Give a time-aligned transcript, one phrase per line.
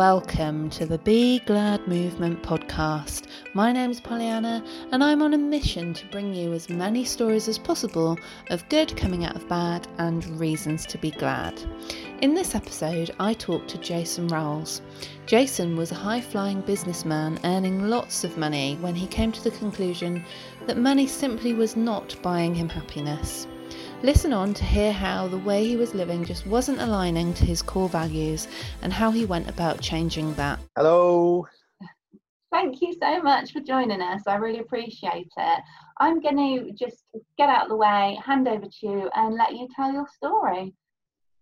[0.00, 3.26] Welcome to the Be Glad Movement podcast.
[3.52, 7.48] My name is Pollyanna, and I'm on a mission to bring you as many stories
[7.48, 8.16] as possible
[8.48, 11.60] of good coming out of bad and reasons to be glad.
[12.22, 14.80] In this episode, I talked to Jason Rawles.
[15.26, 19.50] Jason was a high flying businessman earning lots of money when he came to the
[19.50, 20.24] conclusion
[20.66, 23.46] that money simply was not buying him happiness.
[24.02, 27.60] Listen on to hear how the way he was living just wasn't aligning to his
[27.60, 28.48] core values
[28.80, 30.58] and how he went about changing that.
[30.74, 31.46] Hello.
[32.50, 34.22] Thank you so much for joining us.
[34.26, 35.62] I really appreciate it.
[35.98, 37.04] I'm going to just
[37.36, 40.74] get out of the way, hand over to you, and let you tell your story.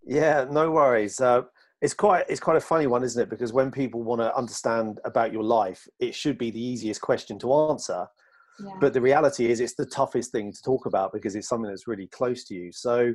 [0.05, 1.21] Yeah, no worries.
[1.21, 1.43] Uh,
[1.81, 3.31] it's quite it's quite a funny one, isn't it?
[3.31, 7.39] Because when people want to understand about your life, it should be the easiest question
[7.39, 8.09] to answer.
[8.81, 11.87] But the reality is, IT's the toughest thing to talk about because it's something that's
[11.87, 12.73] really close to you.
[12.73, 13.15] So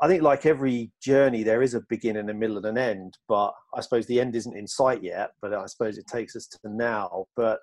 [0.00, 3.18] I think, like every journey, there is a beginning, a middle, and an end.
[3.28, 5.32] But I suppose the end isn't in sight yet.
[5.42, 7.26] But I suppose it takes us to now.
[7.36, 7.60] But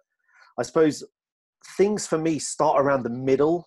[0.57, 1.03] I suppose
[1.77, 3.65] things for me start around the middle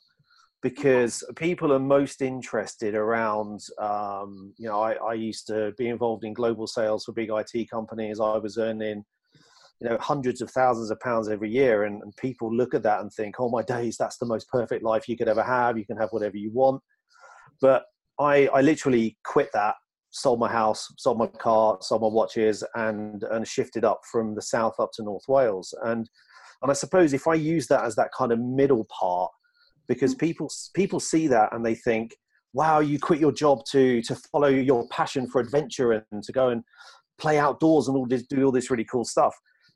[0.62, 6.24] because people are most interested around um, you know I, I, used to be involved
[6.24, 9.04] in global sales for big it companies i was earning
[9.84, 13.00] you know hundreds of thousands of pounds every year and, and people look at that
[13.00, 15.76] and think oh my days that's the most perfect life you could ever have.
[15.76, 16.82] You can have whatever you want.
[17.60, 17.84] But
[18.18, 19.74] i i literally quit that
[20.10, 24.42] sold my house sold my car sold my watches and and shifted up from the
[24.42, 25.74] south up to north wales.
[25.82, 26.08] And
[26.62, 29.30] and i suppose if i use that as that kind of middle part
[29.86, 30.20] because mm.
[30.20, 32.16] people people see that and they think
[32.54, 36.48] wow you quit your job to to follow your passion for adventure and to go
[36.48, 36.62] and
[37.18, 39.34] play outdoors and all this do all this really cool stuff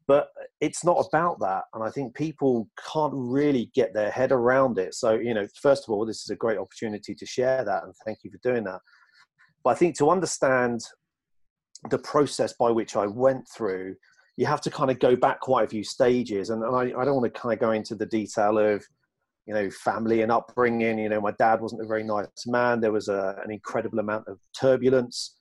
[0.09, 4.79] but it's not about that and i think people can't really get their head around
[4.79, 4.95] it.
[4.95, 7.95] So you know first of all this is a great opportunity to share that and
[8.05, 8.81] thank you for doing that.
[9.63, 10.81] But i think to understand
[11.91, 13.95] the process by which i went through
[14.37, 17.05] you have to kind of go back quite a few stages and, and I, I
[17.05, 18.85] don't want to kind of go into the detail of
[19.47, 20.99] you know family and upbringing.
[20.99, 22.81] You know my dad wasn't a very nice man.
[22.81, 25.38] There was a, an incredible amount of turbulence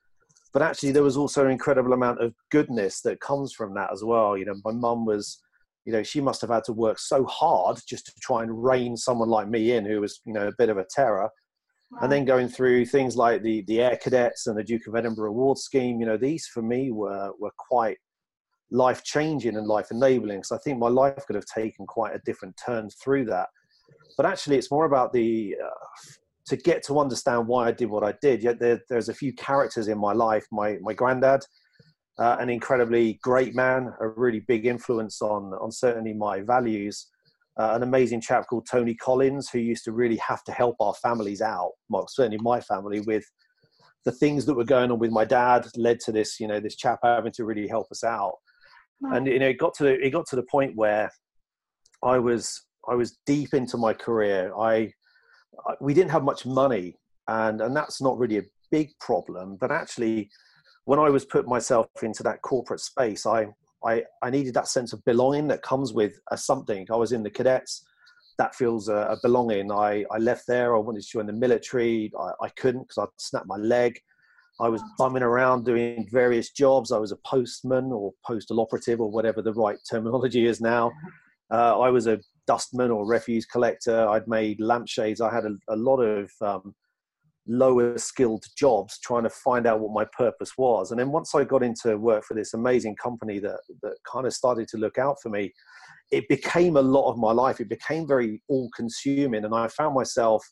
[0.57, 4.03] but actually there was also an incredible amount of goodness that comes from that as
[4.03, 4.35] well.
[4.35, 5.39] You know my mum was
[5.85, 8.97] you know she must have had to work so hard just to try and rein
[8.97, 11.29] someone like me in who was you know a bit of a terror.
[11.91, 11.99] Wow.
[12.01, 15.29] and then going through things like the the air cadets and the duke of edinburgh
[15.29, 17.97] award scheme you know these for me were were quite
[18.71, 22.21] life changing and life enabling so i think my life could have taken quite a
[22.25, 23.47] different turn through that.
[24.17, 25.76] But actually it's more about the uh,
[26.47, 28.41] to get to understand why I did what I did.
[28.41, 30.45] Yet there, there's a few characters in my life.
[30.51, 31.41] My my granddad,
[32.17, 37.07] uh, an incredibly great man, a really big influence on on certainly my values.
[37.59, 40.93] Uh, an amazing chap called Tony Collins, who used to really have to help our
[40.93, 41.71] families out.
[41.89, 43.25] Well, certainly my family with
[44.05, 46.39] the things that were going on with my dad led to this.
[46.39, 48.35] You know, this chap having to really help us out.
[49.01, 51.11] And you know, it got to the, it got to the point where
[52.03, 54.53] I was I was deep into my career.
[54.57, 54.91] I
[55.79, 56.95] we didn't have much money,
[57.27, 59.57] and and that's not really a big problem.
[59.59, 60.29] But actually,
[60.85, 63.47] when I was put myself into that corporate space, I
[63.85, 66.87] I, I needed that sense of belonging that comes with a something.
[66.91, 67.85] I was in the cadets.
[68.37, 69.71] That feels a, a belonging.
[69.71, 70.75] I, I left there.
[70.75, 72.11] I wanted to join the military.
[72.19, 73.99] I, I couldn't because I'd snapped my leg.
[74.59, 76.91] I was bumming around doing various jobs.
[76.91, 80.91] I was a postman or postal operative or whatever the right terminology is now.
[81.49, 84.07] Uh, I was a dustman or refuse collector.
[84.07, 85.21] I'd made lampshades.
[85.21, 86.73] I had a, a lot of um,
[87.47, 90.91] lower skilled jobs trying to find out what my purpose was.
[90.91, 94.33] And then once I got into work for this amazing company that, that kind of
[94.33, 95.53] started to look out for me,
[96.11, 97.59] it became a lot of my life.
[97.59, 99.45] It became very all consuming.
[99.45, 100.45] And I found myself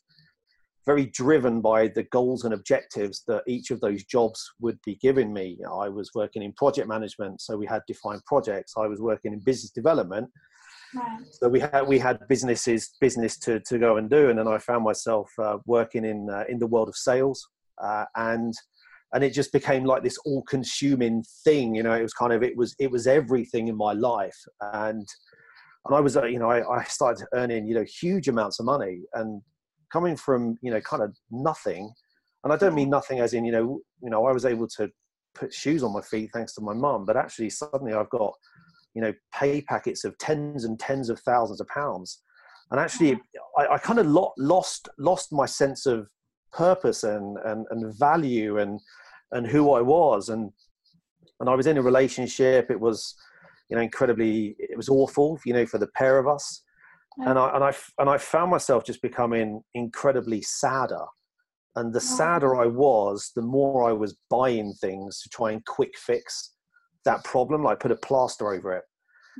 [0.86, 5.32] very driven by the goals and objectives that each of those jobs would be giving
[5.32, 5.58] me.
[5.68, 8.74] I was working in project management, so we had defined projects.
[8.78, 10.30] I was working in business development,
[11.30, 14.58] so we had we had businesses business to, to go and do, and then I
[14.58, 17.46] found myself uh, working in uh, in the world of sales,
[17.82, 18.54] uh, and
[19.12, 21.74] and it just became like this all consuming thing.
[21.74, 25.06] You know, it was kind of it was it was everything in my life, and
[25.86, 28.66] and I was uh, you know I, I started earning you know huge amounts of
[28.66, 29.42] money, and
[29.92, 31.92] coming from you know kind of nothing,
[32.44, 34.88] and I don't mean nothing as in you know you know I was able to
[35.34, 38.32] put shoes on my feet thanks to my mum, but actually suddenly I've got
[38.96, 42.22] you know pay packets of tens and tens of thousands of pounds.
[42.70, 43.62] And actually oh.
[43.62, 46.08] i, I kind of lo- lost lost my sense of
[46.52, 48.80] purpose and, and and value and
[49.32, 50.30] and who i was.
[50.30, 50.50] And
[51.38, 52.70] and i was in a relationship.
[52.70, 53.14] It was
[53.68, 56.62] you know incredibly it was awful you know for the pair of us.
[57.18, 61.04] And i and i and i found myself just becoming incredibly sadder.
[61.74, 62.16] And the oh.
[62.16, 66.55] sadder i was the more i was buying things to try and quick fix
[67.06, 68.84] that problem, like put a plaster over it.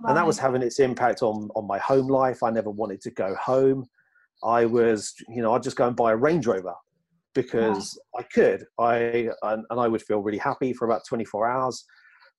[0.04, 2.42] And that was having its impact on on my home life.
[2.42, 3.86] I never wanted to go home.
[4.44, 6.74] I was, you know, I'd just go and buy a Range Rover
[7.34, 8.64] because I could.
[8.78, 11.84] I and, and I would feel really happy for about 24 hours.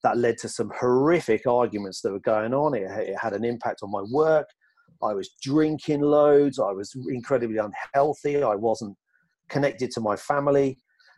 [0.03, 2.75] That led to some horrific arguments that were going on.
[2.75, 4.47] It, it had an impact on my work.
[5.01, 6.59] I was drinking loads.
[6.59, 8.43] I was incredibly unhealthy.
[8.43, 8.95] I wasn't
[9.49, 10.77] connected to my family.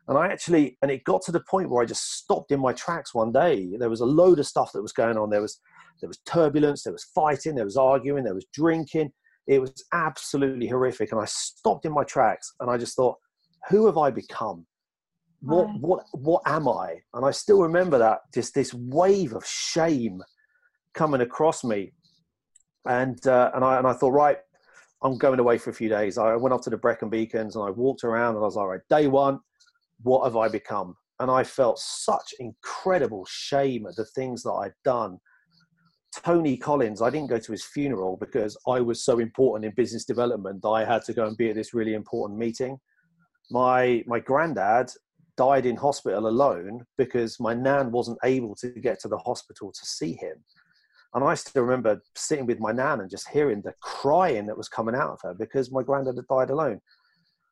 [0.10, 2.74] And I actually, and it got to the point where I just stopped in my
[2.74, 3.70] tracks one day.
[3.78, 5.30] There was a load of stuff that was going on.
[5.30, 5.60] There was,
[6.02, 9.12] there was turbulence, there was fighting, there was arguing, there was drinking.
[9.46, 11.12] It was absolutely horrific.
[11.12, 13.18] And I stopped in my tracks and I just thought,
[13.70, 14.66] who have I become?
[15.42, 15.80] What, right.
[15.80, 16.96] what, what am I?
[17.14, 20.24] And I still remember that, just this wave of shame
[20.96, 21.94] coming across me.
[22.88, 24.38] And, uh, and, I, and I thought, right,
[25.04, 26.18] I'm going away for a few days.
[26.18, 28.68] I went off to the Brecon Beacons and I walked around and I was like,
[28.68, 29.40] right, day one,
[30.04, 30.96] what have I become?
[31.20, 35.18] And I felt such incredible shame at the things that I'd done.
[36.24, 40.06] Tony Collins, I didn't go to his funeral because I was so important in business
[40.06, 42.80] development that I had to go and be at this really important meeting.
[43.52, 44.92] My my granddad
[45.38, 49.86] died in hospital alone because my nan wasn't able to get to the hospital to
[49.86, 50.44] see him.
[51.14, 54.68] And I still remember sitting with my nan and just hearing the crying that was
[54.68, 56.82] coming out of her because my granddad had died alone.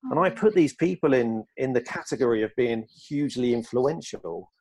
[0.09, 4.51] And I put these people in in the category of being hugely influential.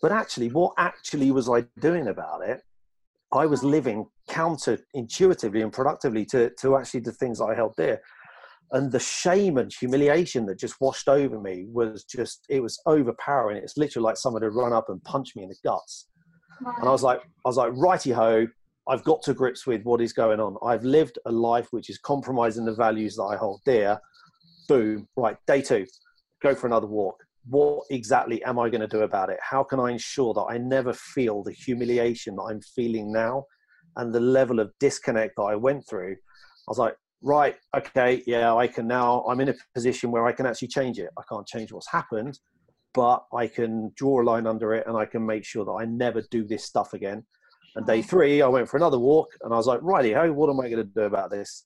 [0.00, 2.62] But actually, what actually was I doing about it?
[3.32, 8.00] I was living counterintuitively and productively to, to actually the things I held dear.
[8.70, 13.56] And the shame and humiliation that just washed over me was just, it was overpowering.
[13.56, 16.06] It's literally like someone had run up and punched me in the guts.
[16.60, 18.46] And I was like, I was like, righty ho,
[18.88, 20.56] I've got to grips with what is going on.
[20.62, 24.00] I've lived a life which is compromising the values that I hold dear
[24.68, 25.86] boom, right, day two,
[26.42, 27.16] go for another walk.
[27.48, 29.38] What exactly am I going to do about it?
[29.42, 33.44] How can I ensure that I never feel the humiliation that I'm feeling now
[33.96, 36.12] and the level of disconnect that I went through?
[36.12, 40.32] I was like, right, okay, yeah, I can now, I'm in a position where I
[40.32, 41.08] can actually change it.
[41.18, 42.38] I can't change what's happened,
[42.92, 45.86] but I can draw a line under it and I can make sure that I
[45.86, 47.24] never do this stuff again.
[47.76, 50.50] And day three, I went for another walk and I was like, righty ho, what
[50.50, 51.64] am I going to do about this?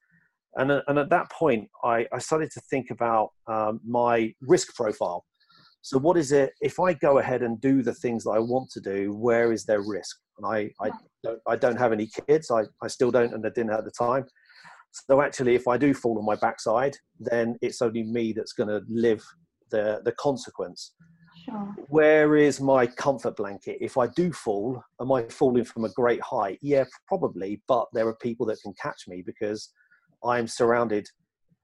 [0.57, 4.75] And, uh, and at that point, I, I started to think about um, my risk
[4.75, 5.25] profile.
[5.81, 8.71] So, what is it if I go ahead and do the things that I want
[8.71, 9.15] to do?
[9.15, 10.19] Where is there risk?
[10.39, 10.91] And I, I,
[11.25, 12.51] don't, I don't have any kids.
[12.51, 14.27] I, I still don't, and I didn't at the time.
[14.93, 18.69] So, actually, if I do fall on my backside, then it's only me that's going
[18.69, 19.25] to live
[19.71, 20.93] the, the consequence.
[21.45, 21.75] Sure.
[21.89, 23.79] Where is my comfort blanket?
[23.81, 26.59] If I do fall, am I falling from a great height?
[26.63, 29.71] Yeah, probably, but there are people that can catch me because
[30.25, 31.09] I'm surrounded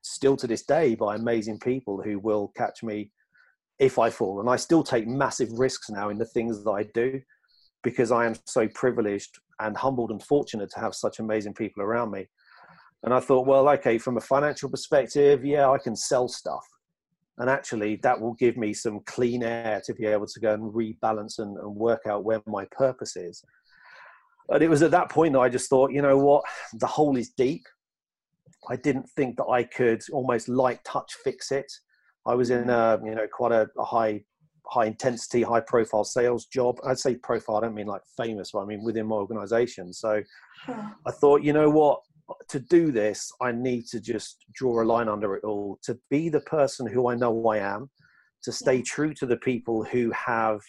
[0.02, 3.10] still to this day by amazing people who will catch me
[3.78, 4.40] if I fall.
[4.40, 7.20] And I still take massive risks now in the things that I do
[7.82, 12.10] because I am so privileged and humbled and fortunate to have such amazing people around
[12.10, 12.26] me.
[13.04, 16.66] And I thought, well, okay, from a financial perspective, yeah, I can sell stuff.
[17.38, 20.72] And actually, that will give me some clean air to be able to go and
[20.72, 23.44] rebalance and, and work out where my purpose is.
[24.48, 26.42] And it was at that point that I just thought, you know what,
[26.74, 27.62] the hole is deep.
[28.68, 31.70] I didn't think that I could almost light touch fix it.
[32.26, 34.22] I was in a you know quite a, a high
[34.68, 36.78] high intensity, high profile sales job.
[36.84, 39.92] I'd say profile, I don't mean like famous, but I mean within my organization.
[39.92, 40.22] So
[40.66, 40.92] sure.
[41.06, 42.00] I thought, you know what,
[42.48, 46.28] to do this, I need to just draw a line under it all, to be
[46.28, 47.90] the person who I know I am,
[48.42, 50.60] to stay true to the people who have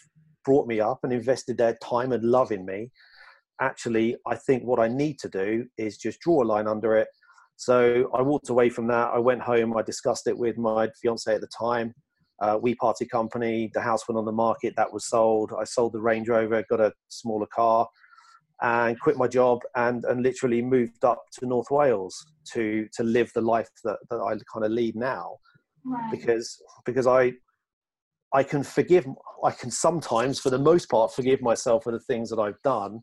[0.46, 2.92] brought me up and invested their time and love in me.
[3.62, 7.10] Actually, I think what I need to do is just draw a line under it
[7.60, 9.10] so I walked away from that.
[9.13, 9.75] I went home.
[9.75, 11.94] I discussed it with my fiance at the time.
[12.42, 13.70] Uh, we parted company.
[13.74, 14.74] The house went on the market.
[14.78, 15.51] That was sold.
[15.60, 17.86] I sold the Range Rover, got a smaller car,
[18.62, 23.30] and quit my job and and literally moved up to North Wales to to live
[23.36, 25.36] the life that, that I kind of lead now.
[25.84, 26.12] Right.
[26.12, 27.34] Because because I
[28.34, 29.06] I can forgive.
[29.44, 33.01] I can sometimes, for the most part, forgive myself for the things that I've done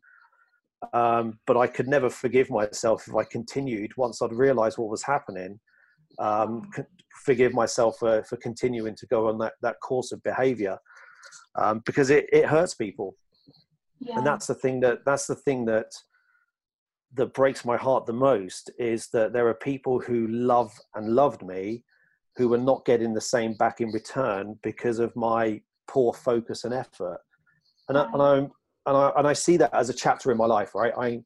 [0.93, 5.03] um, but I could never forgive myself if I continued once I'd realized what was
[5.03, 5.59] happening.
[6.19, 6.71] Um,
[7.25, 10.79] forgive myself for, for continuing to go on that, that course of behavior
[11.57, 13.17] um, because it, it hurts people.
[14.01, 14.19] Yeah.
[14.19, 15.93] And that's the thing that that's the thing that
[17.15, 21.43] that breaks my heart the most is that there are people who love and loved
[21.43, 21.83] me
[22.37, 26.75] who are not getting the same back in return because of my poor focus and
[26.75, 27.19] effort.
[27.89, 28.51] And, I, and I'm
[28.87, 30.93] and I and I see that as a chapter in my life, right?
[30.97, 31.21] I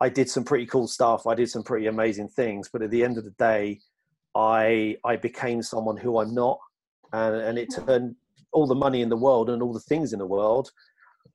[0.00, 1.26] I did some pretty cool stuff.
[1.26, 3.80] I did some pretty amazing things, but at the end of the day,
[4.34, 6.58] I I became someone who I'm not,
[7.12, 7.86] and and it mm-hmm.
[7.86, 8.16] turned
[8.52, 10.70] all the money in the world and all the things in the world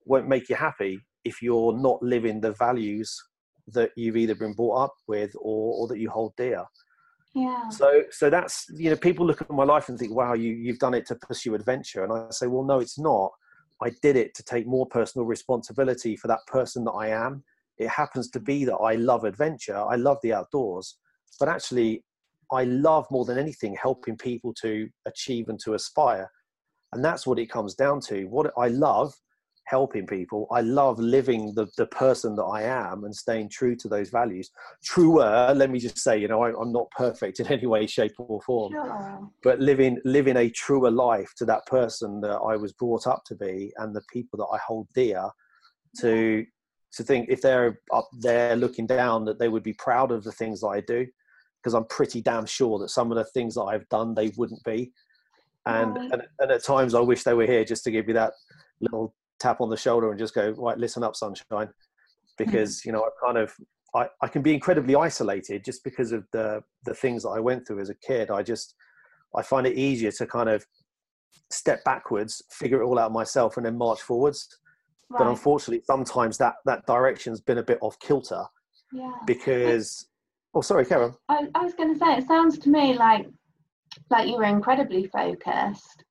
[0.06, 3.16] won't make you happy if you're not living the values
[3.68, 6.66] that you've either been brought up with or, or that you hold dear.
[7.34, 7.70] Yeah.
[7.70, 10.80] So, so that's you know, people look at my life and think, "Wow, you you've
[10.80, 13.32] done it to pursue adventure," and I say, "Well, no, it's not.
[13.84, 17.44] I did it to take more personal responsibility for that person that I am.
[17.78, 20.98] It happens to be that I love adventure, I love the outdoors,
[21.40, 22.04] but actually,
[22.52, 26.30] I love more than anything helping people to achieve and to aspire.
[26.92, 28.26] And that's what it comes down to.
[28.26, 29.16] What I love
[29.66, 30.48] helping people.
[30.52, 34.50] I love living the, the person that I am and staying true to those values.
[34.84, 38.14] Truer, let me just say, you know, I, am not perfect in any way, shape,
[38.18, 39.30] or form, sure.
[39.42, 43.36] but living living a truer life to that person that I was brought up to
[43.36, 45.30] be and the people that I hold dear.
[46.02, 46.46] To
[46.94, 50.32] to think if they're up there looking down that they would be proud of the
[50.32, 51.08] things that I do,
[51.62, 54.64] because I'm pretty damn sure that some of the things that I've done they wouldn't
[54.64, 54.92] be.
[55.66, 58.34] And, and, and at times I wish they were here just to give you that
[58.82, 61.70] little tap on the shoulder and just go, right, listen up, sunshine,
[62.38, 62.86] because mm.
[62.86, 63.54] you know I kind of
[63.96, 67.68] I, I can be incredibly isolated just because of the the things that I went
[67.68, 68.32] through as a kid.
[68.32, 68.76] I just
[69.36, 70.66] I find it easier to kind of
[71.52, 74.48] step backwards, figure it all out myself, and then march forwards.
[75.10, 75.20] Right.
[75.20, 78.44] But unfortunately, sometimes that that direction's been a bit off kilter.
[78.92, 79.12] Yeah.
[79.26, 80.08] Because,
[80.54, 81.14] oh, sorry, Karen.
[81.30, 83.28] I, I was going to say, it sounds to me like
[84.10, 86.04] like you were incredibly focused,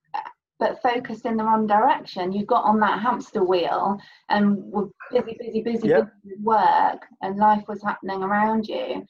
[0.62, 2.32] but focused in the wrong direction.
[2.32, 6.04] You got on that hamster wheel and were busy, busy, busy, yep.
[6.22, 9.04] busy with work, and life was happening around you.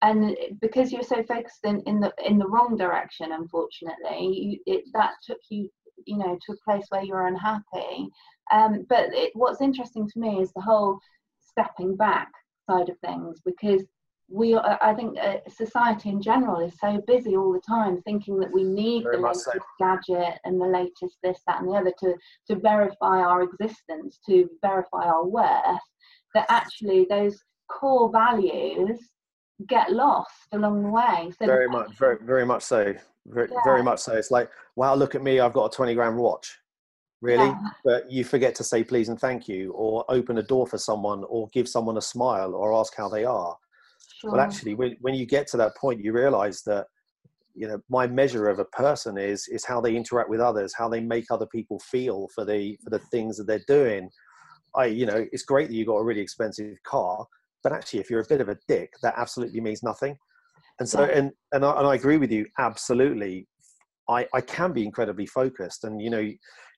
[0.00, 4.74] And because you were so focused in, in the in the wrong direction, unfortunately, you,
[4.74, 5.68] it, that took you,
[6.06, 8.08] you know, to a place where you're unhappy.
[8.50, 10.98] Um, but it, what's interesting to me is the whole
[11.40, 12.30] stepping back
[12.70, 13.82] side of things because
[14.28, 18.38] we are, i think uh, society in general is so busy all the time thinking
[18.38, 19.58] that we need Very the latest so.
[19.78, 22.14] gadget and the latest this that and the other to
[22.48, 25.80] to verify our existence to verify our worth
[26.34, 28.98] that actually those core values
[29.68, 31.32] get lost along the way.
[31.38, 32.94] So very much very, very much so.
[33.26, 33.58] Very, yeah.
[33.64, 34.12] very much so.
[34.12, 36.58] It's like wow look at me i've got a 20 grand watch.
[37.22, 37.46] Really?
[37.46, 37.70] Yeah.
[37.84, 41.24] but you forget to say please and thank you or open a door for someone
[41.24, 43.56] or give someone a smile or ask how they are
[44.20, 44.30] Sure.
[44.30, 46.86] But actually, when, when you get to that point, you realize that
[47.54, 50.88] you know my measure of a person is is how they interact with others, how
[50.88, 54.10] they make other people feel for the for the things that they're doing.
[54.74, 57.26] I you know it's great that you got a really expensive car,
[57.62, 60.16] but actually, if you're a bit of a dick, that absolutely means nothing.
[60.78, 61.18] And so, yeah.
[61.18, 63.48] and and I, and I agree with you absolutely.
[64.08, 66.30] I I can be incredibly focused, and you know,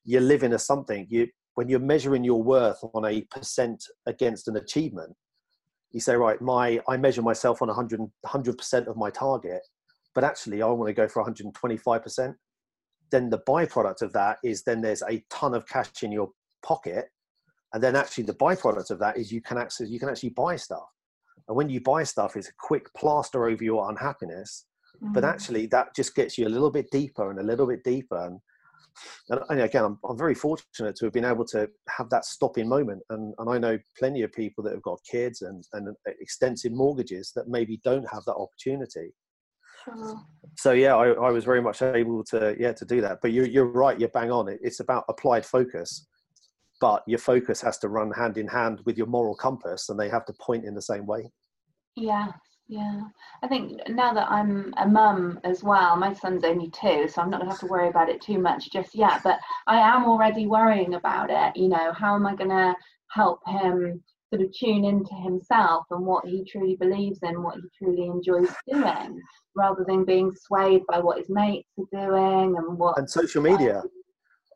[0.04, 1.06] you're living as something.
[1.08, 5.14] You when you're measuring your worth on a percent against an achievement,
[5.92, 9.62] you say, right, my I measure myself on 100 100% of my target,
[10.14, 12.36] but actually I want to go for 125 percent.
[13.10, 16.30] Then the byproduct of that is then there's a ton of cash in your
[16.62, 17.06] pocket,
[17.72, 20.56] and then actually the byproduct of that is you can access you can actually buy
[20.56, 20.88] stuff.
[21.48, 24.66] And when you buy stuff, it's a quick plaster over your unhappiness.
[25.02, 25.12] Mm-hmm.
[25.12, 28.26] But actually, that just gets you a little bit deeper and a little bit deeper.
[28.26, 28.40] And
[29.28, 33.02] and, again, I'm, I'm very fortunate to have been able to have that stopping moment.
[33.10, 37.32] And, and I know plenty of people that have got kids and, and extensive mortgages
[37.36, 39.14] that maybe don't have that opportunity.
[39.84, 40.20] Sure.
[40.56, 43.20] So yeah, I, I was very much able to yeah to do that.
[43.22, 43.98] But you're you're right.
[43.98, 44.48] You're bang on.
[44.48, 46.08] It, it's about applied focus,
[46.80, 50.08] but your focus has to run hand in hand with your moral compass, and they
[50.08, 51.30] have to point in the same way.
[51.94, 52.32] Yeah,
[52.68, 53.00] yeah,
[53.42, 57.30] I think now that I'm a mum as well, my son's only two, so I'm
[57.30, 59.22] not going to have to worry about it too much just yet.
[59.24, 61.58] But I am already worrying about it.
[61.58, 62.74] You know, how am I going to
[63.10, 67.62] help him sort of tune into himself and what he truly believes in, what he
[67.78, 69.18] truly enjoys doing,
[69.56, 72.98] rather than being swayed by what his mates are doing and what.
[72.98, 73.82] And social media.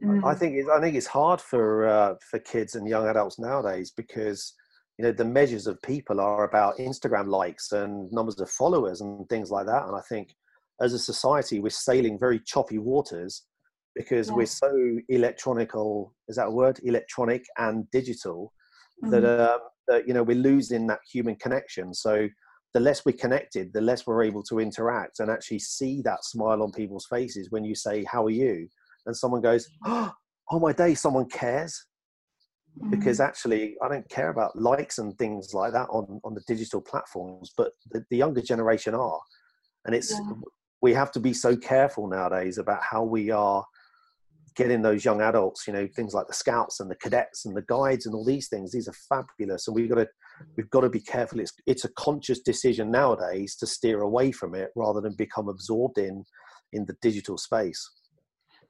[0.04, 0.23] Mm.
[0.23, 3.90] I think it, I think it's hard for uh, for kids and young adults nowadays
[3.97, 4.52] because
[5.02, 9.28] you know the measures of people are about instagram likes and numbers of followers and
[9.28, 9.85] things like that.
[9.87, 10.35] And i think
[10.80, 13.44] as a society we're sailing very choppy waters
[13.97, 14.35] because yeah.
[14.35, 16.80] we're so electronical is that a word?
[16.85, 18.52] Electronic and digital
[19.02, 19.11] mm-hmm.
[19.11, 21.92] that, uh, that you know we're losing that human connection.
[21.92, 22.28] So
[22.73, 26.62] the less we're connected the less we're able to interact and actually see that smile
[26.62, 28.68] on people's faces when you say how are you?
[29.06, 30.12] And someone goes oh
[30.61, 31.87] my day someone cares
[32.91, 33.25] because mm.
[33.25, 37.52] actually I don't care about likes and things like that on, on the digital platforms,
[37.57, 39.21] but the, the younger generation are.
[39.85, 40.33] And it's yeah.
[40.81, 43.64] we have to be so careful nowadays about how we are
[44.55, 47.62] getting those young adults, you know, things like the scouts and the cadets and the
[47.62, 48.73] guides and all these things.
[48.73, 49.67] These are fabulous.
[49.67, 50.09] And we've got to
[50.57, 51.41] we've got to be careful.
[51.41, 55.99] It's it's a conscious decision nowadays to steer away from it rather than become absorbed
[55.99, 56.25] in
[56.73, 57.91] in the digital space.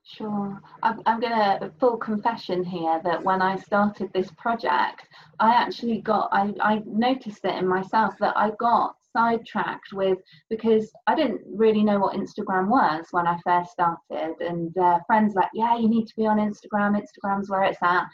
[0.05, 0.61] Sure.
[0.83, 6.01] I'm, I'm going to full confession here that when I started this project, I actually
[6.01, 10.19] got, I, I noticed it in myself that I got sidetracked with
[10.51, 14.35] because I didn't really know what Instagram was when I first started.
[14.41, 17.01] And uh, friends like, yeah, you need to be on Instagram.
[17.01, 18.07] Instagram's where it's at.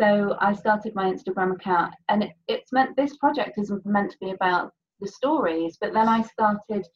[0.00, 4.18] So I started my Instagram account, and it, it's meant this project isn't meant to
[4.20, 6.86] be about the stories, but then I started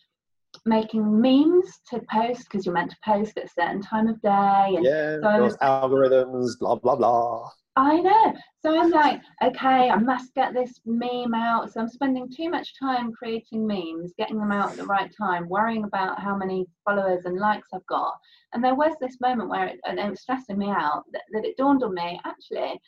[0.66, 4.75] making memes to post because you're meant to post at a certain time of day.
[4.76, 7.49] And yeah, so was, algorithms, blah blah blah.
[7.78, 8.35] I know.
[8.62, 11.70] So I'm like, okay, I must get this meme out.
[11.70, 15.46] So I'm spending too much time creating memes, getting them out at the right time,
[15.46, 18.14] worrying about how many followers and likes I've got.
[18.54, 21.44] And there was this moment where it, and it was stressing me out that, that
[21.44, 22.80] it dawned on me, actually,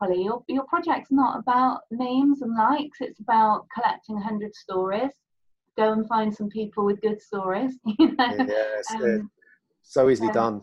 [0.00, 3.00] Polly, your, your project's not about memes and likes.
[3.00, 5.12] It's about collecting 100 stories.
[5.76, 7.78] Go and find some people with good stories.
[7.98, 8.46] You know?
[8.48, 9.30] Yes, um,
[9.82, 10.62] so easily um, done.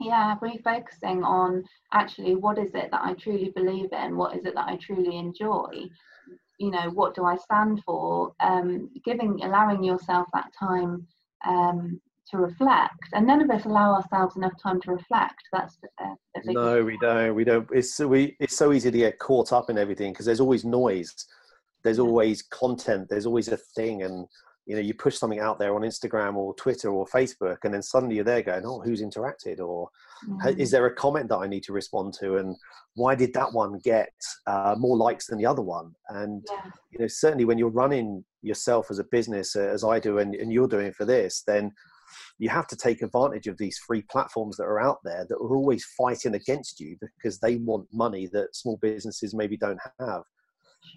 [0.00, 4.16] Yeah refocusing on actually what is it that i truly believe in?
[4.16, 5.88] What is it that i truly enjoy?
[6.58, 8.32] You know what do i stand for?
[8.40, 11.06] Um, giving allowing yourself that time
[11.46, 12.00] um,
[12.30, 13.08] to reflect.
[13.12, 15.42] And none of us allow ourselves enough time to reflect.
[15.52, 17.34] That's a, a no we don't.
[17.34, 17.68] We don't.
[17.72, 20.64] It's so we it's so easy to get caught up in everything because there's always
[20.64, 21.14] noise
[21.84, 24.26] there's always content there's always a thing and
[24.66, 27.82] you know you push something out there on instagram or twitter or facebook and then
[27.82, 29.58] suddenly you're there going oh who's interacted?
[29.58, 29.88] or
[30.28, 30.58] mm.
[30.58, 32.36] is there a comment that i need to respond to?
[32.36, 32.56] and
[32.94, 34.12] why did that one get
[34.46, 35.94] uh, more likes than the other one?
[36.10, 36.70] And yeah.
[36.90, 40.34] you know certainly when you're running yourself as a business uh, as i do and,
[40.34, 41.72] and you're doing for this then
[42.38, 45.56] you have to take advantage of these free platforms that are out there that are
[45.56, 50.22] always fighting against you because they want money that small businesses maybe don't have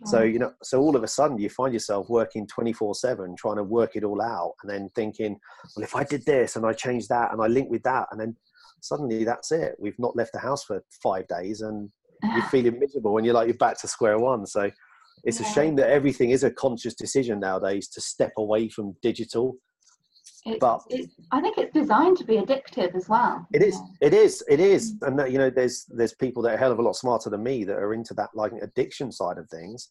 [0.06, 3.58] so, you know, so all of a sudden you find yourself working 24 7, trying
[3.58, 5.40] to work it all out, and then thinking,
[5.76, 8.20] well, if I did this and I changed that and I linked with that, and
[8.20, 8.36] then
[8.82, 9.76] suddenly that's it.
[9.80, 11.90] We've not left the house for five days and
[12.24, 14.46] you're feeling miserable and you're like, you're back to square one.
[14.46, 14.70] So
[15.24, 15.50] it's yeah.
[15.50, 19.58] a shame that everything is a conscious decision nowadays to step away from digital
[20.46, 23.48] it's, but it's, I think it's designed to be addictive as well.
[23.52, 23.80] It is.
[24.00, 24.44] It is.
[24.48, 24.94] It is.
[24.96, 25.08] Mm.
[25.08, 27.30] And that, you know, there's there's people that are a hell of a lot smarter
[27.30, 29.90] than me that are into that like addiction side of things,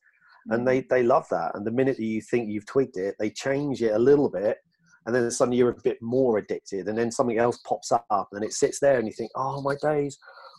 [0.51, 0.67] and mm.
[0.67, 1.53] they they love that.
[1.55, 4.59] And the minute that you think you've tweaked it, they change it a little bit,
[5.07, 8.45] and then suddenly you're a bit more addicted, and then something else pops up, and
[8.45, 10.17] it sits there, and you think, oh my days,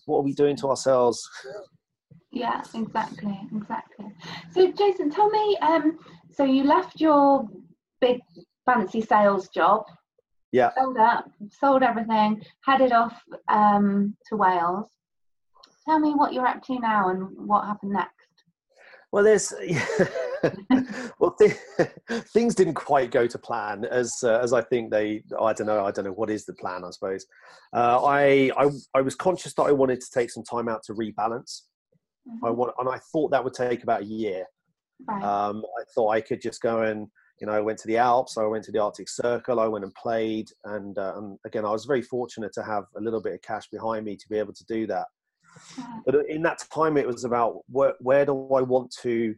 [0.07, 1.27] what are we doing to ourselves?
[2.31, 4.07] Yeah, exactly, exactly.
[4.51, 5.57] So, Jason, tell me.
[5.61, 5.97] Um,
[6.33, 7.47] so you left your
[8.01, 8.19] big
[8.65, 9.85] fancy sales job.
[10.51, 10.71] Yeah.
[10.77, 13.13] Sold up, sold everything, headed off
[13.49, 14.87] um, to Wales.
[15.85, 18.11] Tell me what you're up to now and what happened next.
[19.11, 19.53] Well, there's
[21.19, 21.57] well, th-
[22.33, 25.23] things didn't quite go to plan as uh, as I think they.
[25.39, 25.85] I don't know.
[25.85, 26.83] I don't know what is the plan.
[26.83, 27.25] I suppose
[27.73, 30.93] uh, I, I I was conscious that I wanted to take some time out to
[30.93, 31.61] rebalance.
[32.27, 32.45] Mm-hmm.
[32.45, 34.45] I want, and I thought that would take about a year.
[35.07, 35.23] Right.
[35.23, 37.07] Um, I thought I could just go and
[37.39, 39.83] you know, I went to the Alps, I went to the Arctic Circle, I went
[39.83, 43.33] and played, and, uh, and again, I was very fortunate to have a little bit
[43.33, 45.07] of cash behind me to be able to do that.
[45.75, 46.01] Mm.
[46.05, 49.35] But in that time, it was about where, where do I want to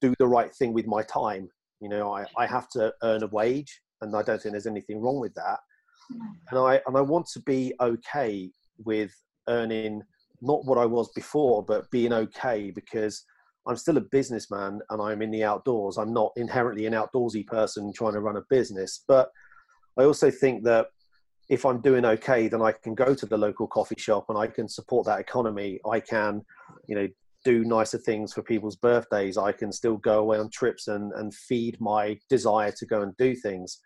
[0.00, 1.48] do the right thing with my time?
[1.80, 5.00] You know, I, I have to earn a wage, and I don't think there's anything
[5.00, 5.58] wrong with that.
[6.12, 6.18] Mm.
[6.50, 8.50] And I and I want to be okay
[8.84, 9.12] with
[9.48, 10.02] earning
[10.40, 13.24] not what I was before, but being okay because
[13.68, 15.98] I'm still a businessman and I'm in the outdoors.
[15.98, 19.04] I'm not inherently an outdoorsy person trying to run a business.
[19.06, 19.30] But
[19.98, 20.86] I also think that
[21.50, 24.46] if I'm doing okay, then I can go to the local coffee shop and I
[24.46, 25.80] can support that economy.
[25.88, 26.44] I can,
[26.86, 27.08] you know,
[27.44, 29.36] do nicer things for people's birthdays.
[29.36, 33.16] I can still go away on trips and, and feed my desire to go and
[33.16, 33.80] do things.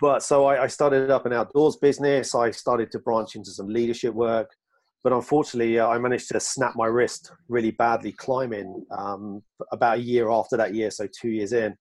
[0.00, 2.34] But so I, I started up an outdoors business.
[2.34, 4.50] I started to branch into some leadership work
[5.02, 10.02] but unfortunately, uh, I managed to snap my wrist really badly climbing um, about a
[10.02, 11.76] year after that year, so two years in.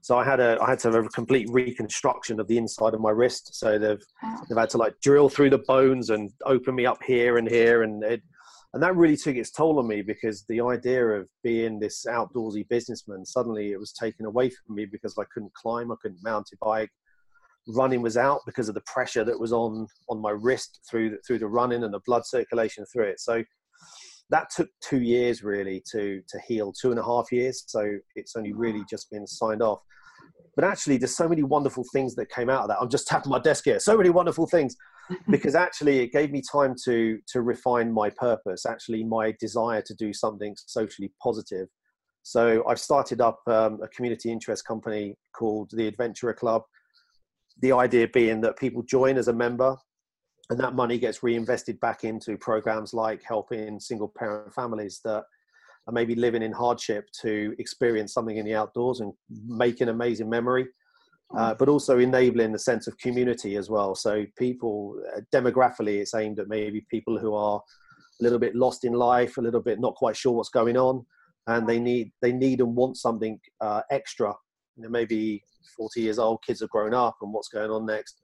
[0.00, 3.00] So I had a I had to have a complete reconstruction of the inside of
[3.00, 3.54] my wrist.
[3.54, 4.02] So they've
[4.48, 7.82] they've had to like drill through the bones and open me up here and here,
[7.82, 8.22] and it,
[8.74, 12.66] and that really took its toll on me because the idea of being this outdoorsy
[12.68, 16.48] businessman suddenly it was taken away from me because I couldn't climb, I couldn't mount
[16.52, 16.90] a bike,
[17.68, 21.18] running was out because of the pressure that was on on my wrist through the,
[21.26, 23.20] through the running and the blood circulation through it.
[23.20, 23.42] So
[24.30, 27.64] that took two years really to to heal, two and a half years.
[27.66, 29.80] So it's only really just been signed off.
[30.54, 32.78] But actually, there's so many wonderful things that came out of that.
[32.80, 33.78] I'm just tapping my desk here.
[33.78, 34.76] So many wonderful things
[35.30, 38.66] because actually it gave me time to to refine my purpose.
[38.66, 41.68] Actually, my desire to do something socially positive.
[42.24, 46.62] So I've started up um, a community interest company called the Adventurer Club
[47.62, 49.76] the idea being that people join as a member
[50.50, 55.24] and that money gets reinvested back into programs like helping single parent families that
[55.86, 59.12] are maybe living in hardship to experience something in the outdoors and
[59.46, 60.66] make an amazing memory
[61.36, 63.94] uh, but also enabling the sense of community as well.
[63.94, 68.84] So people, uh, demographically, it's aimed at maybe people who are a little bit lost
[68.84, 71.04] in life, a little bit not quite sure what's going on,
[71.46, 74.34] and they need they need and want something uh, extra.
[74.76, 75.42] You know, maybe
[75.76, 78.20] 40 years old, kids have grown up, and what's going on next?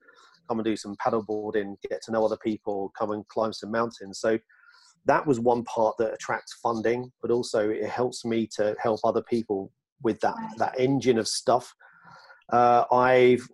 [0.48, 4.20] Come and do some paddleboarding, get to know other people, come and climb some mountains.
[4.20, 4.38] So
[5.07, 9.22] that was one part that attracts funding, but also it helps me to help other
[9.22, 9.70] people
[10.03, 11.74] with that that engine of stuff
[12.51, 13.46] uh, I've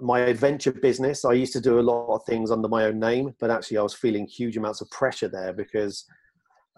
[0.00, 1.24] my adventure business.
[1.24, 3.82] I used to do a lot of things under my own name, but actually I
[3.82, 6.04] was feeling huge amounts of pressure there because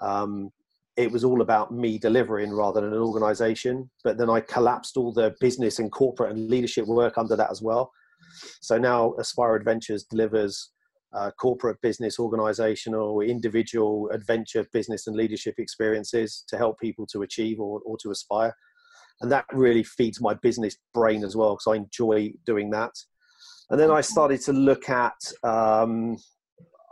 [0.00, 0.50] um,
[0.96, 3.90] it was all about me delivering rather than an organization.
[4.02, 7.62] But then I collapsed all the business and corporate and leadership work under that as
[7.62, 7.90] well.
[8.60, 10.70] So now Aspire Adventures delivers
[11.12, 17.60] uh, corporate business, organizational, individual adventure, business, and leadership experiences to help people to achieve
[17.60, 18.54] or, or to aspire
[19.20, 22.92] and that really feeds my business brain as well because I enjoy doing that.
[23.70, 25.14] And then I started to look at.
[25.42, 26.16] Um,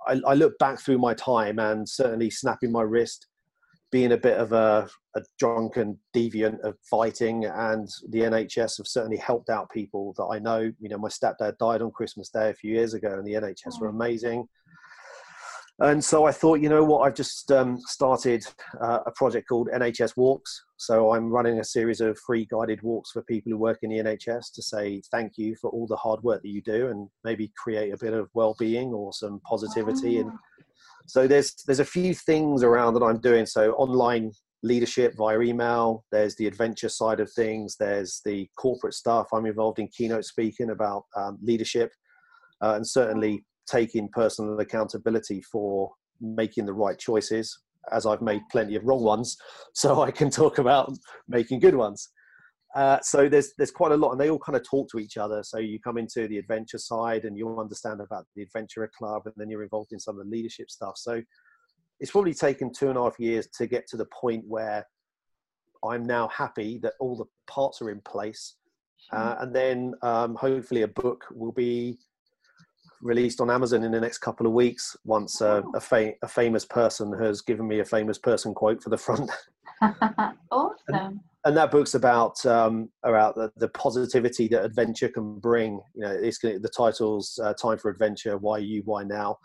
[0.08, 3.28] I, I look back through my time and certainly snapping my wrist,
[3.92, 9.18] being a bit of a, a drunken deviant of fighting, and the NHS have certainly
[9.18, 10.72] helped out people that I know.
[10.80, 13.80] You know, my stepdad died on Christmas Day a few years ago, and the NHS
[13.80, 14.48] were amazing
[15.82, 18.44] and so I thought, you know what, I've just um, started
[18.80, 20.64] uh, a project called NHS Walks.
[20.76, 23.98] So I'm running a series of free guided walks for people who work in the
[23.98, 27.52] NHS to say thank you for all the hard work that you do and maybe
[27.56, 30.18] create a bit of well-being or some positivity.
[30.18, 30.30] And
[31.06, 33.46] so there's there's a few things around that I'm doing.
[33.46, 36.04] So online leadership via email.
[36.12, 37.76] There's the adventure side of things.
[37.78, 39.28] There's the corporate stuff.
[39.32, 41.90] I'm involved in keynote speaking about um, leadership,
[42.62, 47.58] uh, and certainly taking personal accountability for making the right choices
[47.90, 49.36] as I've made plenty of wrong ones,
[49.74, 50.92] so I can talk about
[51.28, 52.10] making good ones.
[52.74, 55.16] Uh, so there's there's quite a lot, and they all kind of talk to each
[55.16, 55.42] other.
[55.42, 59.34] So you come into the adventure side, and you understand about the adventurer club, and
[59.36, 60.94] then you're involved in some of the leadership stuff.
[60.96, 61.22] So
[62.00, 64.86] it's probably taken two and a half years to get to the point where
[65.84, 68.56] I'm now happy that all the parts are in place,
[69.12, 71.98] uh, and then um, hopefully a book will be
[73.02, 76.64] released on Amazon in the next couple of weeks once uh, a, fa- a famous
[76.64, 79.30] person has given me a famous person quote for the front.
[80.50, 80.74] awesome.
[80.88, 85.80] And, and, that book's about um, about the, the, positivity that adventure can bring.
[85.94, 89.38] You know, it's the title's uh, "Time for Adventure: Why You, Why Now,"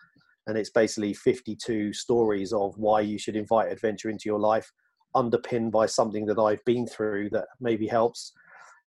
[0.47, 4.71] and it's basically 52 stories of why you should invite adventure into your life,
[5.15, 8.33] underpinned by something that I've been through that maybe helps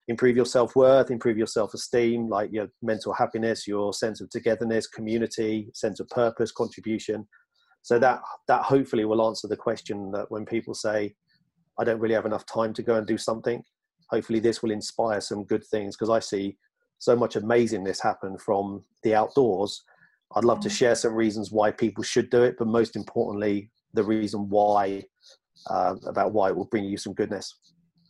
[0.09, 5.69] improve your self-worth improve your self-esteem like your mental happiness your sense of togetherness community
[5.73, 7.27] sense of purpose contribution
[7.81, 11.13] so that that hopefully will answer the question that when people say
[11.79, 13.63] i don't really have enough time to go and do something
[14.09, 16.57] hopefully this will inspire some good things because i see
[16.99, 19.83] so much amazingness happen from the outdoors
[20.35, 24.03] i'd love to share some reasons why people should do it but most importantly the
[24.03, 25.03] reason why
[25.69, 27.55] uh, about why it will bring you some goodness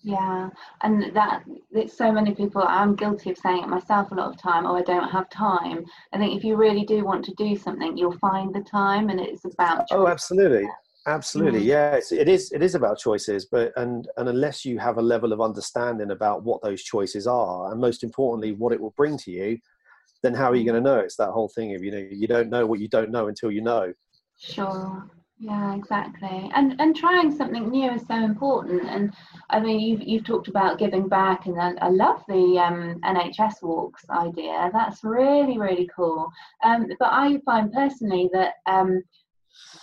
[0.04, 0.50] yeah,
[0.84, 2.64] and that it's so many people.
[2.66, 4.66] I'm guilty of saying it myself a lot of time.
[4.66, 5.84] Oh, I don't have time.
[6.14, 9.20] I think if you really do want to do something, you'll find the time, and
[9.20, 9.86] it's about.
[9.92, 10.66] Oh, absolutely,
[11.08, 11.62] absolutely.
[11.62, 11.66] Mm.
[11.66, 12.52] Yeah, it's, it is.
[12.52, 16.44] It is about choices, but and and unless you have a level of understanding about
[16.44, 19.58] what those choices are, and most importantly, what it will bring to you,
[20.24, 21.00] then how are you going to know?
[21.00, 23.52] It's that whole thing of you know you don't know what you don't know until
[23.52, 23.94] you know.
[24.38, 29.14] Sure yeah exactly and and trying something new is so important and
[29.52, 33.62] i mean you've, you've talked about giving back and i, I love the um, nhs
[33.62, 36.32] walks idea that's really really cool
[36.64, 39.04] um, but i find personally that um,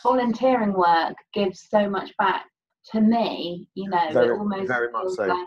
[0.03, 2.47] volunteering work gives so much back
[2.93, 5.25] to me you know very, it almost very much so.
[5.25, 5.47] like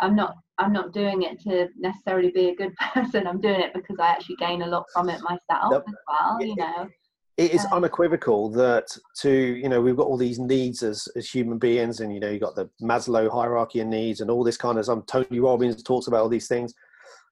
[0.00, 3.74] i'm not i'm not doing it to necessarily be a good person i'm doing it
[3.74, 5.84] because i actually gain a lot from it myself yep.
[5.88, 6.88] as well you know
[7.36, 8.86] it is unequivocal that
[9.18, 12.30] to you know we've got all these needs as as human beings and you know
[12.30, 15.82] you've got the maslow hierarchy of needs and all this kind of some tony robbins
[15.82, 16.72] talks about all these things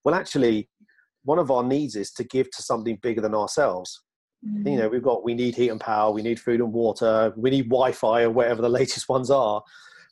[0.05, 0.69] well actually
[1.25, 4.03] one of our needs is to give to something bigger than ourselves
[4.47, 4.69] mm-hmm.
[4.69, 7.51] you know we've got we need heat and power we need food and water we
[7.51, 9.63] need wi-fi or whatever the latest ones are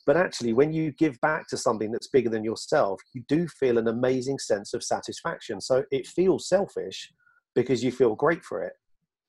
[0.05, 3.77] but actually when you give back to something that's bigger than yourself you do feel
[3.77, 7.11] an amazing sense of satisfaction so it feels selfish
[7.55, 8.73] because you feel great for it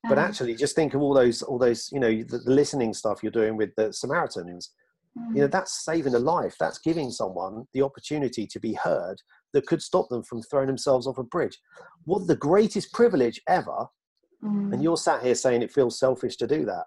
[0.03, 0.27] but uh-huh.
[0.27, 3.31] actually just think of all those all those you know the, the listening stuff you're
[3.31, 4.71] doing with the samaritans
[5.33, 5.51] you know mm.
[5.51, 9.15] that's saving a life that's giving someone the opportunity to be heard
[9.53, 11.57] that could stop them from throwing themselves off a bridge
[12.03, 13.87] what the greatest privilege ever
[14.45, 14.73] Mm.
[14.73, 16.85] And you're sat here saying it feels selfish to do that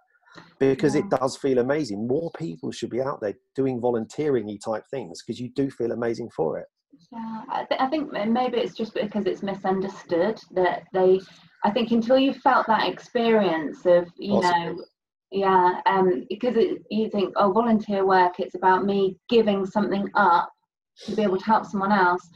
[0.59, 1.03] because yeah.
[1.03, 2.07] it does feel amazing.
[2.07, 6.31] More people should be out there doing volunteering type things because you do feel amazing
[6.31, 6.66] for it.
[7.12, 11.21] Yeah, I, th- I, think maybe it's just because it's misunderstood that they.
[11.64, 14.64] I think until you felt that experience of you Possibly.
[14.64, 14.85] know,
[15.31, 20.51] yeah, um, because it, you think oh volunteer work, it's about me giving something up
[21.05, 22.29] to be able to help someone else,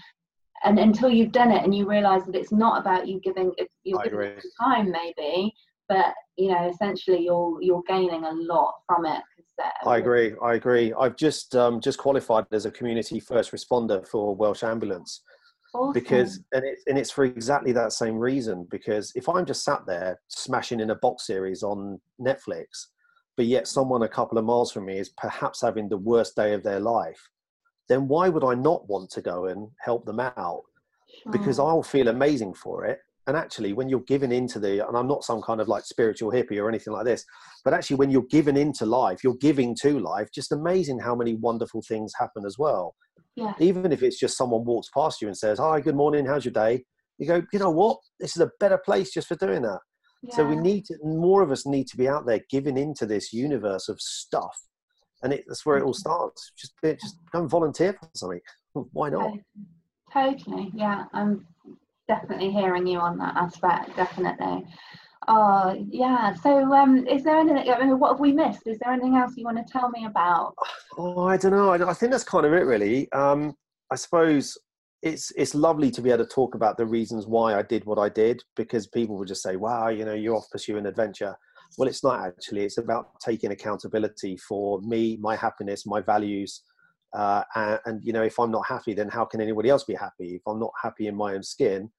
[0.65, 3.53] and until you've done it and you realise that it's not about you giving
[3.85, 5.53] you're giving time maybe,
[5.89, 9.23] but you know essentially you're you're gaining a lot from it
[9.85, 10.35] I agree.
[10.43, 10.93] I agree.
[10.99, 15.23] I've just um, just qualified as a community first responder for Welsh Ambulance
[15.75, 15.93] awesome.
[15.93, 18.67] because and it's and it's for exactly that same reason.
[18.71, 22.87] Because if I'm just sat there smashing in a box series on Netflix,
[23.37, 26.55] but yet someone a couple of miles from me is perhaps having the worst day
[26.55, 27.21] of their life,
[27.89, 30.63] then why would I not want to go and help them out?
[31.31, 31.63] Because hmm.
[31.63, 35.25] I'll feel amazing for it and actually when you're given into the and i'm not
[35.25, 37.25] some kind of like spiritual hippie or anything like this
[37.65, 41.35] but actually when you're given into life you're giving to life just amazing how many
[41.35, 42.95] wonderful things happen as well
[43.37, 43.53] yeah.
[43.61, 46.53] even if it's just someone walks past you and says hi good morning how's your
[46.53, 46.83] day
[47.19, 49.81] you go you know what this is a better place just for doing that
[50.23, 50.35] yeah.
[50.35, 53.33] so we need to more of us need to be out there giving into this
[53.33, 54.57] universe of stuff
[55.23, 58.41] and it, that's where it all starts just just go and volunteer for something
[58.93, 59.33] why not
[60.13, 61.47] totally yeah i'm
[62.09, 63.97] definitely hearing you on that aspect.
[63.97, 64.65] Definitely.
[65.29, 66.35] Oh yeah.
[66.35, 67.71] So, um, is there anything?
[67.71, 68.67] I mean, what have we missed?
[68.67, 70.55] Is there anything else you want to tell me about?
[70.99, 71.71] Oh, I don't know.
[71.71, 73.11] I, I think that's kind of it, really.
[73.13, 73.55] Um,
[73.91, 74.59] I suppose
[75.03, 77.99] it's it's lovely to be able to talk about the reasons why I did what
[77.99, 81.37] I did because people would just say, "Wow, you know, you're off pursuing adventure."
[81.79, 82.65] Well, it's not actually.
[82.65, 86.63] It's about taking accountability for me, my happiness, my values,
[87.15, 89.95] uh, and, and, you know, if I'm not happy, then how can anybody else be
[89.95, 90.37] happy?
[90.37, 91.91] If I'm not happy in my own skin,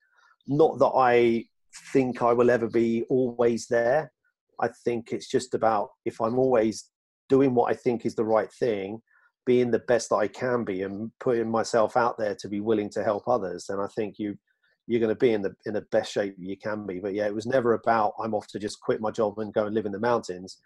[0.47, 1.45] not that I
[1.91, 4.11] think I will ever be always there.
[4.59, 6.89] I think it's just about if I'm always
[7.29, 9.01] doing what I think is the right thing,
[9.45, 12.89] being the best that I can be, and putting myself out there to be willing
[12.91, 14.37] to help others, then I think you
[14.87, 16.99] you're going to be in the in the best shape you can be.
[16.99, 19.65] But yeah, it was never about I'm off to just quit my job and go
[19.65, 20.57] and live in the mountains.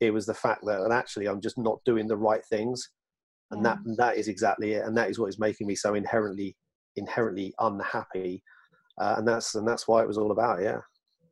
[0.00, 2.90] It was the fact that actually I'm just not doing the right things.
[3.52, 4.86] And that that is exactly it.
[4.86, 6.56] And that is what is making me so inherently
[6.96, 8.42] inherently unhappy.
[9.00, 10.78] Uh, and that's and that's why it was all about yeah.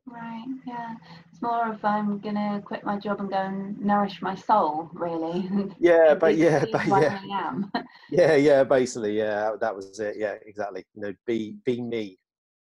[0.05, 0.95] Right yeah.
[1.31, 5.49] It's more of i'm gonna quit my job and go and nourish my soul really.
[5.79, 7.63] Yeah but yeah but yeah.
[8.11, 10.83] Yeah yeah basically yeah that was it yeah exactly.
[10.95, 12.18] You know be be me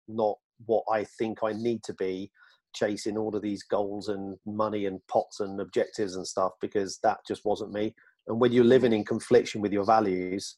[0.08, 2.32] not what i think i need to be
[2.76, 7.18] chasing all of these goals and money and pots and objectives and stuff because that
[7.28, 7.94] just wasn't me
[8.28, 10.58] and when you're living in confliction with your values,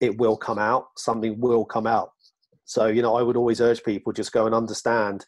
[0.00, 0.86] it will come out.
[0.96, 2.10] Something will come out.
[2.64, 5.24] So, you know, I would always urge people just go and understand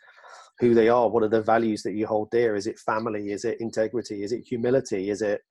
[0.58, 1.08] who they are.
[1.08, 2.56] What are the values that you hold dear?
[2.56, 3.30] Is it family?
[3.30, 4.22] Is it integrity?
[4.22, 5.10] Is it humility?
[5.10, 5.42] Is it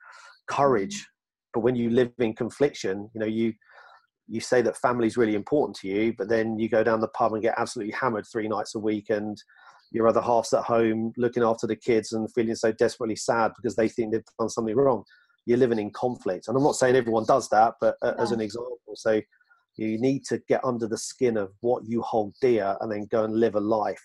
[0.48, 0.96] courage?
[0.96, 1.06] Mm.
[1.54, 3.54] But when you live in confliction, you know, you
[4.28, 7.08] you say that family is really important to you, but then you go down the
[7.10, 9.42] pub and get absolutely hammered three nights a week, and
[9.92, 13.76] your other half's at home looking after the kids and feeling so desperately sad because
[13.76, 15.04] they think they've done something wrong
[15.46, 16.48] you're living in conflict.
[16.48, 19.22] And I'm not saying everyone does that, but uh, as an example, so
[19.78, 23.24] you need to get under the skin of what you hold dear, and then go
[23.24, 24.04] and live a life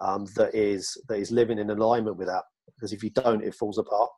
[0.00, 2.42] um, that is that is living in alignment with that.
[2.74, 4.10] Because if you don't, it falls apart.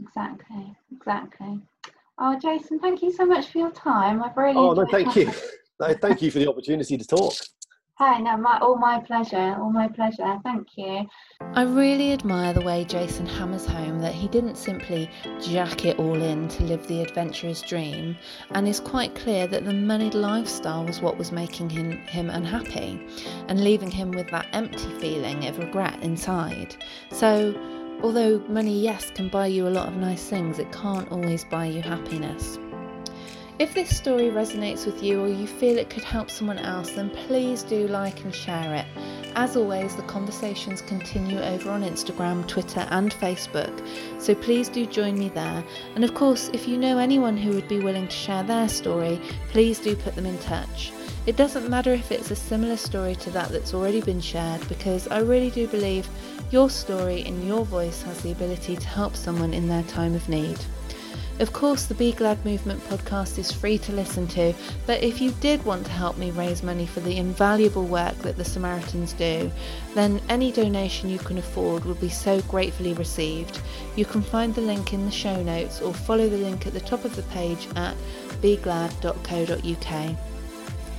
[0.00, 0.76] Exactly.
[0.94, 1.60] Exactly.
[2.24, 4.22] Oh, Jason, thank you so much for your time.
[4.22, 4.56] I've really.
[4.56, 5.32] Oh no, thank you.
[5.80, 7.34] no, thank you for the opportunity to talk.
[7.96, 10.38] Hi, no, my, all my pleasure, all my pleasure.
[10.44, 11.04] Thank you.
[11.40, 16.22] I really admire the way Jason hammers home that he didn't simply jack it all
[16.22, 18.16] in to live the adventurous dream,
[18.52, 23.04] and is quite clear that the moneyed lifestyle was what was making him, him unhappy
[23.48, 26.76] and leaving him with that empty feeling of regret inside.
[27.10, 27.52] So,
[28.02, 31.66] although money, yes, can buy you a lot of nice things, it can't always buy
[31.66, 32.58] you happiness.
[33.58, 37.10] If this story resonates with you or you feel it could help someone else, then
[37.10, 38.86] please do like and share it.
[39.34, 43.72] As always, the conversations continue over on Instagram, Twitter, and Facebook,
[44.18, 45.64] so please do join me there.
[45.94, 49.20] And of course, if you know anyone who would be willing to share their story,
[49.50, 50.92] please do put them in touch.
[51.24, 55.06] It doesn't matter if it's a similar story to that that's already been shared, because
[55.06, 56.08] I really do believe
[56.50, 60.28] your story and your voice has the ability to help someone in their time of
[60.28, 60.58] need.
[61.38, 64.52] Of course, the Be Glad Movement podcast is free to listen to,
[64.84, 68.36] but if you did want to help me raise money for the invaluable work that
[68.36, 69.50] the Samaritans do,
[69.94, 73.60] then any donation you can afford would be so gratefully received.
[73.94, 76.80] You can find the link in the show notes or follow the link at the
[76.80, 77.96] top of the page at
[78.42, 80.16] beglad.co.uk.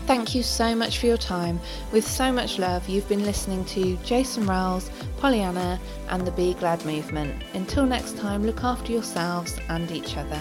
[0.05, 1.61] Thank you so much for your time.
[1.93, 6.85] With so much love, you've been listening to Jason Rawles, Pollyanna, and the Be Glad
[6.85, 7.41] movement.
[7.53, 10.39] Until next time, look after yourselves and each other.